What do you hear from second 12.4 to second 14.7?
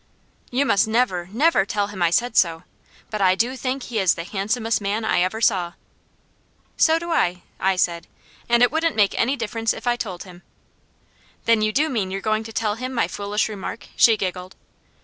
to tell him my foolish remark?" she giggled.